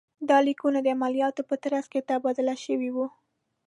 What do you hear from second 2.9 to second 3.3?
وو.